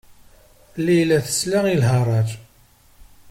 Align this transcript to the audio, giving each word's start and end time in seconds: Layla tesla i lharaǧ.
Layla 0.85 1.17
tesla 1.25 1.59
i 1.73 1.77
lharaǧ. 1.83 2.29